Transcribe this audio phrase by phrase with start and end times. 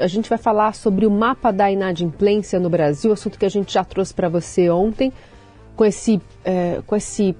[0.00, 3.74] A gente vai falar sobre o mapa da inadimplência no Brasil, assunto que a gente
[3.74, 5.12] já trouxe para você ontem,
[5.76, 7.36] com esse, é, com esse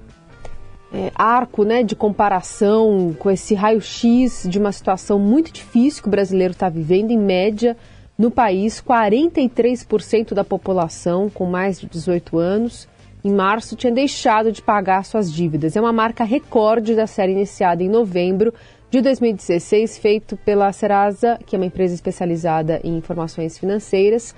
[0.93, 6.11] é, arco né, de comparação, com esse raio-x de uma situação muito difícil que o
[6.11, 7.75] brasileiro está vivendo, em média,
[8.15, 12.87] no país, 43% da população com mais de 18 anos,
[13.23, 15.75] em março, tinha deixado de pagar suas dívidas.
[15.75, 18.53] É uma marca recorde da série iniciada em novembro
[18.93, 24.35] de 2016, feito pela Serasa, que é uma empresa especializada em informações financeiras.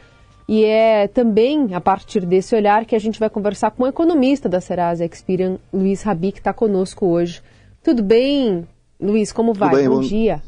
[0.47, 4.47] E é também a partir desse olhar que a gente vai conversar com o economista
[4.47, 7.41] da Serasa Experian, Luiz Rabi, que está conosco hoje.
[7.83, 8.65] Tudo bem,
[8.97, 9.33] Luiz?
[9.33, 9.75] Como vai?
[9.75, 10.41] Bem, bom, bom dia.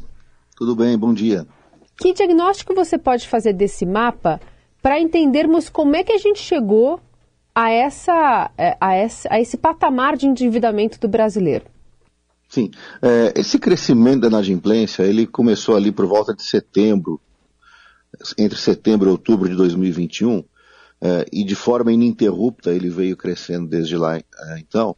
[0.56, 1.46] Tudo bem, bom dia.
[1.98, 4.40] Que diagnóstico você pode fazer desse mapa
[4.80, 6.98] para entendermos como é que a gente chegou
[7.54, 11.66] a, essa, é, a, essa, a esse patamar de endividamento do brasileiro?
[12.48, 12.70] Sim,
[13.02, 17.20] é, esse crescimento da inadimplência, ele começou ali por volta de setembro,
[18.38, 20.42] entre setembro e outubro de 2021,
[21.00, 24.16] é, e de forma ininterrupta ele veio crescendo desde lá.
[24.16, 24.24] É,
[24.58, 24.96] então,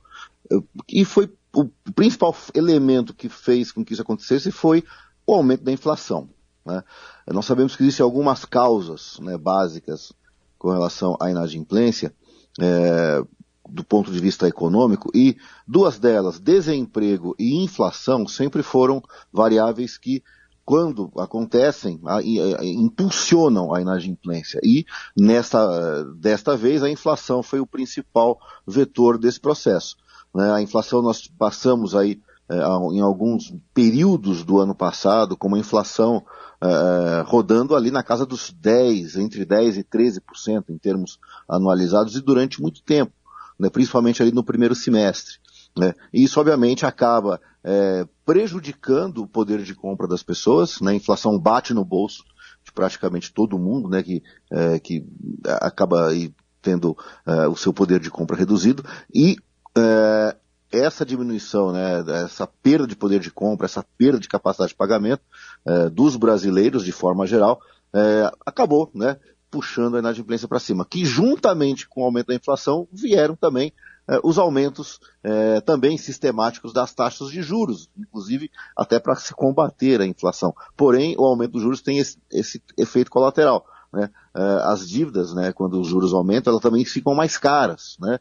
[0.88, 4.84] e foi o principal elemento que fez com que isso acontecesse foi
[5.26, 6.28] o aumento da inflação.
[6.64, 6.82] Né?
[7.28, 10.12] Nós sabemos que existem algumas causas né, básicas
[10.58, 12.14] com relação à inadimplência,
[12.60, 13.22] é,
[13.70, 20.22] do ponto de vista econômico e duas delas, desemprego e inflação, sempre foram variáveis que
[20.64, 24.60] quando acontecem, a, a, a, impulsionam a inadimplência.
[24.62, 24.84] E
[25.16, 29.96] nesta, desta vez a inflação foi o principal vetor desse processo.
[30.32, 30.52] Né?
[30.52, 32.56] A inflação nós passamos aí é,
[32.92, 36.24] em alguns períodos do ano passado com uma inflação
[36.62, 42.20] é, rodando ali na casa dos 10, entre 10 e 13% em termos anualizados e
[42.20, 43.12] durante muito tempo
[43.60, 45.34] né, principalmente ali no primeiro semestre.
[45.76, 45.94] Né?
[46.12, 50.92] E isso, obviamente, acaba é, prejudicando o poder de compra das pessoas, né?
[50.92, 52.24] a inflação bate no bolso
[52.64, 54.02] de praticamente todo mundo, né?
[54.02, 55.06] que, é, que
[55.44, 59.36] acaba aí tendo é, o seu poder de compra reduzido, e
[59.76, 60.36] é,
[60.72, 65.22] essa diminuição, né, essa perda de poder de compra, essa perda de capacidade de pagamento
[65.66, 67.60] é, dos brasileiros, de forma geral,
[67.92, 69.16] é, acabou né,
[69.50, 73.72] puxando a inadimplência para cima, que juntamente com o aumento da inflação vieram também
[74.10, 80.00] eh, os aumentos eh, também sistemáticos das taxas de juros, inclusive até para se combater
[80.00, 80.54] a inflação.
[80.76, 83.64] Porém, o aumento dos juros tem esse, esse efeito colateral.
[83.92, 84.10] Né?
[84.34, 87.96] Eh, as dívidas, né, quando os juros aumentam, elas também ficam mais caras.
[88.00, 88.18] Né?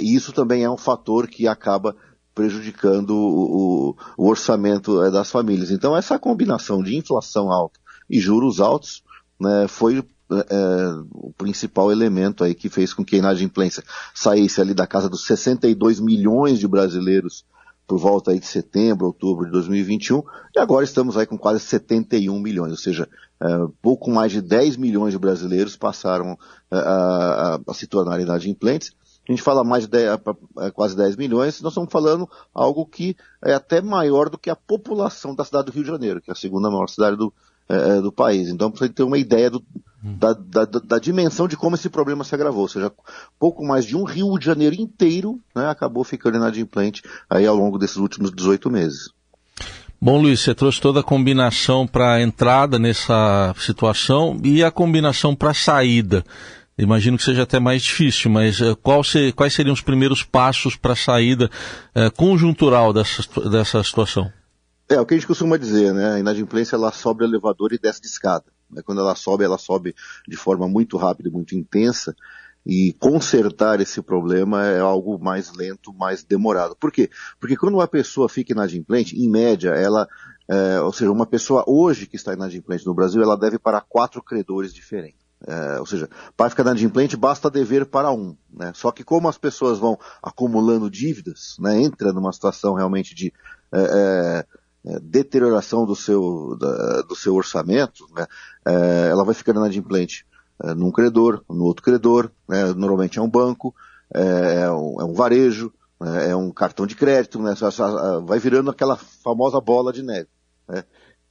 [0.00, 1.94] E isso também é um fator que acaba
[2.34, 5.70] prejudicando o, o, orçamento das famílias.
[5.70, 9.02] Então, essa combinação de inflação alta e juros altos
[9.38, 13.82] né, foi é, é, o principal elemento aí que fez com que a inadimplência
[14.14, 17.44] saísse ali da casa dos 62 milhões de brasileiros
[17.86, 20.22] por volta aí de setembro, outubro de 2021,
[20.54, 23.08] e agora estamos aí com quase 71 milhões, ou seja,
[23.40, 23.46] é,
[23.80, 26.38] pouco mais de 10 milhões de brasileiros passaram
[26.70, 28.92] é, a, a, a se tornar inadimplentes.
[29.26, 30.20] A gente fala mais de 10,
[30.74, 35.34] quase 10 milhões, nós estamos falando algo que é até maior do que a população
[35.34, 37.32] da cidade do Rio de Janeiro, que é a segunda maior cidade do,
[37.70, 38.48] é, do país.
[38.48, 39.62] Então, para você ter uma ideia do,
[40.02, 42.62] da, da, da, dimensão de como esse problema se agravou.
[42.62, 42.92] Ou seja,
[43.38, 47.78] pouco mais de um Rio de Janeiro inteiro né, acabou ficando inadimplente aí ao longo
[47.78, 49.10] desses últimos 18 meses.
[50.00, 55.34] Bom, Luiz, você trouxe toda a combinação para a entrada nessa situação e a combinação
[55.34, 56.24] para a saída.
[56.78, 60.76] Imagino que seja até mais difícil, mas uh, qual se, quais seriam os primeiros passos
[60.76, 61.50] para a saída
[61.96, 64.32] uh, conjuntural dessa, dessa situação?
[64.88, 66.14] É, o que a gente costuma dizer, né?
[66.14, 68.44] A inadimplência ela sobe o elevador e desce de escada.
[68.70, 68.82] Né?
[68.84, 69.94] Quando ela sobe, ela sobe
[70.26, 72.14] de forma muito rápida, muito intensa,
[72.66, 76.76] e consertar esse problema é algo mais lento, mais demorado.
[76.76, 77.08] Por quê?
[77.40, 80.06] Porque quando uma pessoa fica inadimplente, em média, ela,
[80.46, 84.22] é, ou seja, uma pessoa hoje que está inadimplente no Brasil, ela deve para quatro
[84.22, 85.26] credores diferentes.
[85.46, 88.36] É, ou seja, para ficar inadimplente basta dever para um.
[88.52, 88.72] Né?
[88.74, 93.32] Só que como as pessoas vão acumulando dívidas, né, entra numa situação realmente de
[93.72, 94.44] é,
[94.84, 98.26] é deterioração do seu, da, do seu orçamento, né,
[98.66, 100.26] é, ela vai ficando inadimplente
[100.62, 103.74] é, num credor, no outro credor, né, normalmente é um banco,
[104.14, 107.54] é, é, um, é um, varejo, né, é um cartão de crédito, né,
[108.24, 110.28] vai virando aquela famosa bola de neve.
[110.68, 110.84] Né.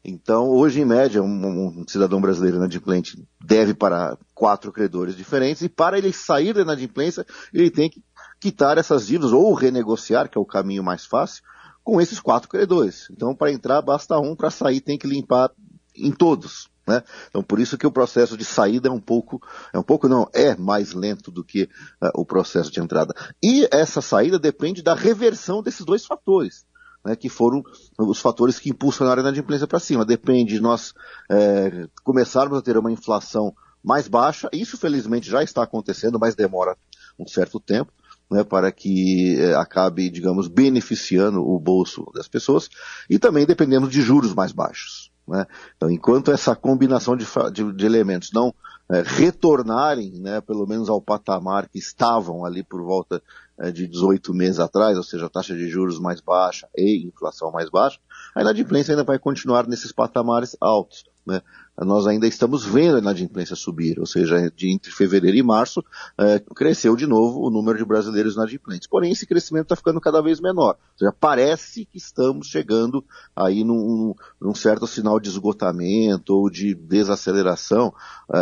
[0.03, 5.67] Então, hoje, em média, um, um, cidadão brasileiro inadimplente deve para quatro credores diferentes e
[5.67, 8.01] para ele sair da inadimplência, ele tem que
[8.39, 11.44] quitar essas dívidas ou renegociar, que é o caminho mais fácil,
[11.87, 13.07] com esses quatro credores.
[13.09, 15.49] Então, para entrar, basta um, para sair, tem que limpar
[15.95, 16.69] em todos.
[16.85, 17.01] Né?
[17.29, 19.41] Então, por isso que o processo de saída é um pouco,
[19.71, 21.63] é um pouco não, é mais lento do que
[22.03, 23.13] uh, o processo de entrada.
[23.41, 26.65] E essa saída depende da reversão desses dois fatores.
[27.05, 27.63] né, que foram
[27.97, 30.03] os fatores que impulsionaram a inadimplência para cima.
[30.03, 30.93] Depende de nós
[31.31, 36.75] é, começarmos a ter uma inflação mais baixa, isso felizmente já está acontecendo, mas demora
[37.17, 37.93] um certo tempo,
[38.29, 42.69] né, para que é, acabe, digamos, beneficiando o bolso das pessoas,
[43.09, 45.12] e também dependemos de juros mais baixos.
[45.27, 45.45] Né?
[45.75, 48.53] Então, enquanto essa combinação de, de, de elementos não
[48.89, 53.21] é, retornarem, né, pelo menos ao patamar que estavam ali por volta
[53.59, 57.69] é, de 18 meses atrás, ou seja, taxa de juros mais baixa e inflação mais
[57.69, 58.00] baixa,
[58.33, 61.03] a inadimplência ainda vai continuar nesses patamares altos.
[61.27, 61.41] Né?
[61.77, 65.83] Nós ainda estamos vendo a inadimplência subir, ou seja, de entre fevereiro e março
[66.18, 68.88] é, cresceu de novo o número de brasileiros inadimplentes.
[68.88, 70.77] Porém, esse crescimento está ficando cada vez menor.
[70.94, 73.03] Ou seja, parece que estamos chegando
[73.35, 77.94] aí num, num certo sinal de esgotamento ou de desaceleração
[78.33, 78.39] é,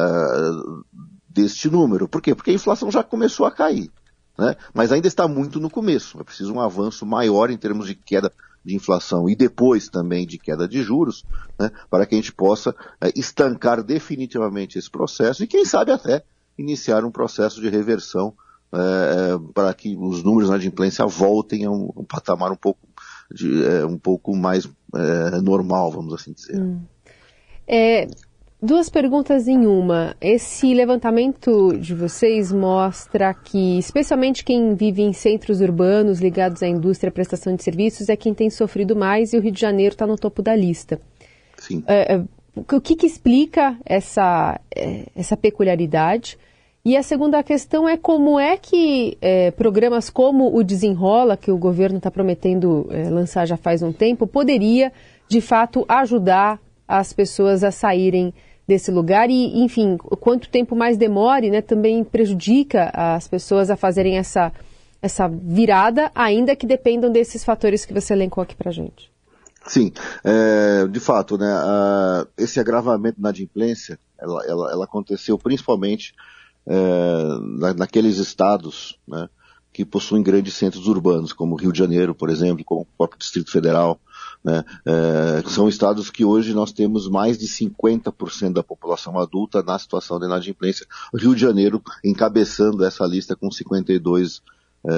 [1.27, 2.07] deste número.
[2.07, 2.35] Por quê?
[2.35, 3.91] Porque a inflação já começou a cair.
[4.37, 4.55] Né?
[4.73, 6.19] Mas ainda está muito no começo.
[6.21, 8.31] É preciso um avanço maior em termos de queda
[8.65, 11.23] de inflação e depois também de queda de juros,
[11.59, 16.23] né, para que a gente possa é, estancar definitivamente esse processo e, quem sabe, até
[16.57, 18.33] iniciar um processo de reversão
[18.73, 22.79] é, para que os números na adimplência voltem a um, um patamar um pouco,
[23.31, 24.67] de, é, um pouco mais
[25.43, 26.57] normal, vamos assim dizer.
[26.57, 26.81] Hum.
[28.65, 30.15] Duas perguntas em uma.
[30.19, 37.09] Esse levantamento de vocês mostra que, especialmente quem vive em centros urbanos ligados à indústria
[37.09, 40.07] e prestação de serviços, é quem tem sofrido mais e o Rio de Janeiro está
[40.07, 40.99] no topo da lista.
[41.59, 41.83] Sim.
[41.85, 42.23] É, é
[42.55, 46.35] o que, que explica essa, é, essa peculiaridade?
[46.83, 51.57] E a segunda questão é como é que é, programas como o Desenrola, que o
[51.59, 54.91] governo está prometendo é, lançar já faz um tempo, poderia,
[55.29, 58.33] de fato, ajudar as pessoas a saírem
[58.67, 64.17] desse lugar e, enfim, quanto tempo mais demore, né, também prejudica as pessoas a fazerem
[64.17, 64.51] essa,
[65.01, 69.11] essa virada, ainda que dependam desses fatores que você elencou aqui para gente.
[69.67, 69.91] Sim,
[70.23, 76.13] é, de fato, né, a, esse agravamento na adimplência, ela, ela, ela aconteceu principalmente
[76.67, 76.75] é,
[77.59, 79.27] na, naqueles estados, né,
[79.73, 83.51] que possuem grandes centros urbanos, como Rio de Janeiro, por exemplo, como o próprio Distrito
[83.51, 83.99] Federal,
[84.45, 84.63] né?
[84.85, 90.19] É, são estados que hoje nós temos mais de 50% da população adulta na situação
[90.19, 90.85] de inadimplência.
[91.11, 94.43] Rio de Janeiro encabeçando essa lista com 52,
[94.85, 94.91] é,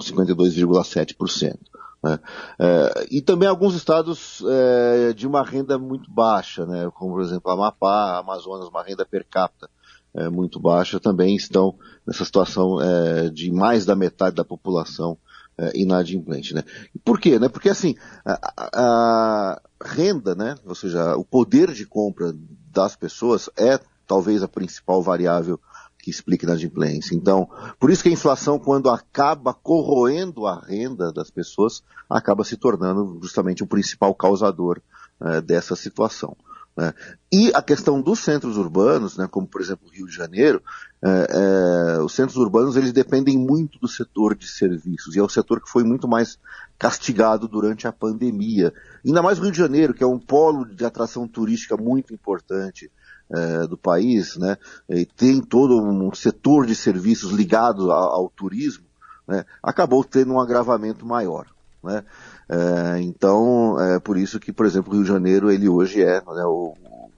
[0.00, 1.56] 52,7%.
[2.02, 2.18] Né?
[2.58, 6.90] É, e também alguns estados é, de uma renda muito baixa, né?
[6.92, 9.70] como por exemplo Amapá, Amazonas, uma renda per capita
[10.12, 15.16] é, muito baixa, também estão nessa situação é, de mais da metade da população
[15.58, 16.62] é, inadimplente, né?
[17.04, 17.38] Por quê?
[17.38, 17.48] Né?
[17.48, 20.54] Porque assim, a, a, renda, né?
[20.64, 22.32] Ou seja, o poder de compra
[22.72, 25.60] das pessoas é talvez a principal variável
[25.98, 27.14] que explica inadimplência.
[27.14, 32.56] Então, por isso que a inflação, quando acaba corroendo a renda das pessoas, acaba se
[32.56, 34.80] tornando justamente o principal causador
[35.20, 36.36] é, dessa situação.
[36.78, 36.94] Né?
[37.32, 40.62] E a questão dos centros urbanos, né, como por exemplo o Rio de Janeiro,
[41.04, 45.28] é, é, os centros urbanos eles dependem muito do setor de serviços e é o
[45.28, 46.38] setor que foi muito mais
[46.78, 48.72] castigado durante a pandemia.
[49.04, 52.88] Ainda mais o Rio de Janeiro, que é um polo de atração turística muito importante
[53.28, 54.56] é, do país, né,
[54.88, 58.84] e tem todo um setor de serviços ligado ao, ao turismo,
[59.26, 61.57] né, acabou tendo um agravamento maior.
[61.82, 62.04] Né?
[62.48, 66.20] É, então, é por isso que, por exemplo, o Rio de Janeiro, ele hoje é,
[66.20, 66.74] né, o,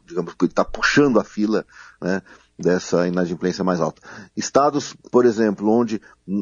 [0.07, 1.65] digamos, ele está puxando a fila
[2.01, 2.21] né,
[2.59, 4.03] dessa inadimplência mais alta.
[4.37, 6.01] Estados, por exemplo, onde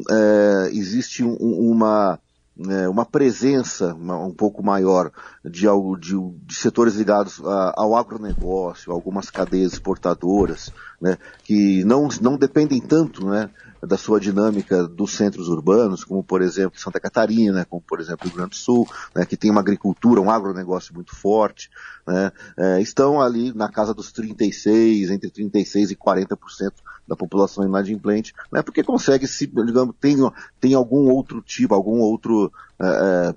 [0.09, 2.19] é, existe um, uma,
[2.67, 5.11] é, uma presença um pouco maior
[5.45, 5.65] de,
[5.99, 12.81] de, de setores ligados a, ao agronegócio, algumas cadeias exportadoras, né, que não, não dependem
[12.81, 13.49] tanto né,
[13.81, 18.35] da sua dinâmica dos centros urbanos, como por exemplo Santa Catarina, como por exemplo Rio
[18.35, 21.69] Grande do Sul, né, que tem uma agricultura, um agronegócio muito forte,
[22.05, 26.71] né, é, estão ali na casa dos 36, entre 36 e 40%
[27.07, 30.17] da população inadimplente, né, porque consegue se, digamos, tem,
[30.59, 33.35] tem algum outro tipo, algum outro é,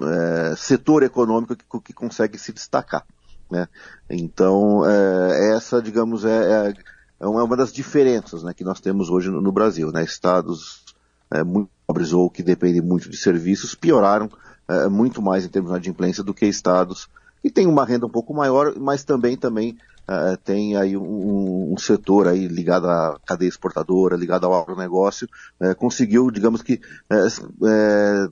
[0.00, 3.04] é, setor econômico que, que consegue se destacar.
[3.50, 3.68] Né?
[4.08, 6.74] Então, é, essa, digamos, é, é
[7.22, 9.90] é uma das diferenças né, que nós temos hoje no, no Brasil.
[9.92, 10.02] Né?
[10.02, 10.84] Estados
[11.30, 14.30] é, muito pobres ou que dependem muito de serviços pioraram
[14.68, 17.08] é, muito mais em termos de adimplência do que estados
[17.42, 19.76] que têm uma renda um pouco maior, mas também também
[20.06, 25.28] é, tem aí um, um, setor aí ligado à cadeia exportadora, ligado ao agronegócio,
[25.60, 27.26] é, conseguiu, digamos que, é,
[27.66, 28.28] é,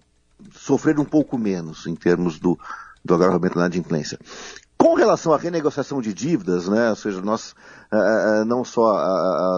[0.53, 2.59] sofrer um pouco menos em termos do,
[3.05, 4.19] do agravamento da adimplência.
[4.81, 7.55] Com relação à renegociação de dívidas, né, ou seja, nós,
[7.93, 8.97] uh, não só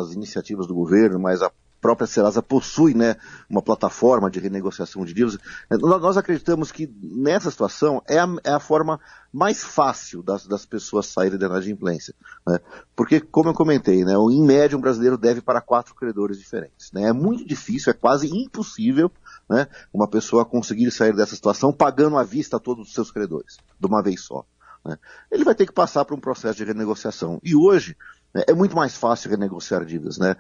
[0.01, 1.51] as iniciativas do governo, mas a
[1.81, 3.15] própria Serasa possui né,
[3.49, 5.39] uma plataforma de renegociação de dívidas.
[5.71, 8.99] Nós acreditamos que nessa situação é a, é a forma
[9.33, 12.15] mais fácil das, das pessoas saírem da inadimplência.
[12.45, 12.59] Né?
[12.97, 16.91] Porque, como eu comentei, né, em média um brasileiro deve para quatro credores diferentes.
[16.91, 17.05] Né?
[17.05, 19.09] É muito difícil, é quase impossível
[19.49, 23.87] né, uma pessoa conseguir sair dessa situação pagando à vista todos os seus credores, de
[23.87, 24.45] uma vez só.
[24.85, 24.99] Né?
[25.31, 27.41] Ele vai ter que passar por um processo de renegociação.
[27.43, 27.97] E hoje,
[28.35, 30.37] né, é muito mais fácil renegociar dívidas, né?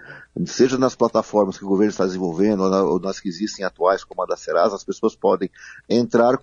[0.47, 4.27] Seja nas plataformas que o governo está desenvolvendo, ou nas que existem atuais, como a
[4.27, 5.51] da Serasa, as pessoas podem
[5.89, 6.39] entrar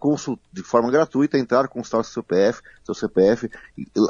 [0.53, 3.49] de forma gratuita, entrar, consultar o seu CPF, seu CPF,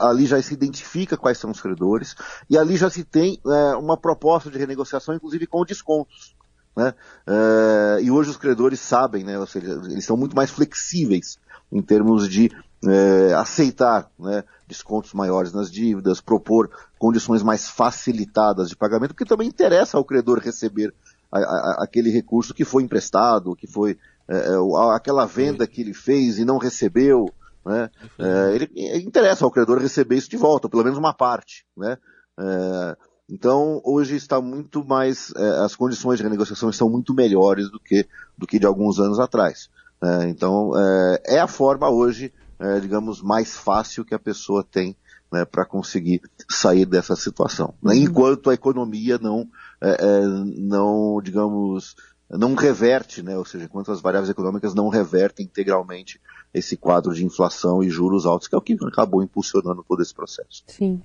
[0.02, 2.16] ali já se identifica quais são os credores,
[2.50, 6.36] e ali já se tem é, uma proposta de renegociação, inclusive com descontos.
[6.76, 6.94] Né?
[7.26, 9.40] É, e hoje os credores sabem, né?
[9.40, 11.40] ou seja, eles são muito mais flexíveis
[11.72, 12.52] em termos de
[12.88, 19.48] é, aceitar né, descontos maiores nas dívidas, propor condições mais facilitadas de pagamento, porque também
[19.48, 20.94] interessa ao credor receber
[21.32, 25.94] a, a, aquele recurso que foi emprestado, que foi é, é aquela venda que ele
[25.94, 27.26] fez e não recebeu.
[27.66, 27.90] Né?
[28.18, 28.70] É, ele,
[29.04, 31.66] interessa ao credor receber isso de volta, ou pelo menos uma parte.
[31.76, 31.98] Né?
[32.40, 32.98] É,
[33.30, 38.08] então, hoje está muito mais, é, as condições de renegociação estão muito melhores do que,
[38.38, 39.70] do que de alguns anos atrás.
[40.02, 44.96] É, então, é, é, a forma hoje, é, digamos, mais fácil que a pessoa tem
[45.32, 47.74] né, para conseguir sair dessa situação.
[47.82, 47.94] Né?
[47.94, 48.02] Uhum.
[48.02, 49.48] Enquanto a economia não,
[49.82, 50.22] é, é,
[50.58, 51.96] não, digamos,
[52.30, 53.38] não reverte, né?
[53.38, 56.20] ou seja, enquanto as variáveis econômicas não revertem integralmente
[56.54, 60.14] esse quadro de inflação e juros altos, que é o que acabou impulsionando todo esse
[60.14, 60.64] processo.
[60.68, 61.02] Sim.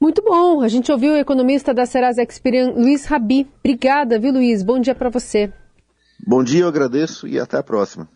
[0.00, 0.60] Muito bom.
[0.62, 3.48] A gente ouviu o economista da Serasa Experian, Luiz Rabi.
[3.60, 4.62] Obrigada, viu, Luiz?
[4.62, 5.52] Bom dia para você.
[6.26, 8.08] Bom dia, eu agradeço e até a próxima.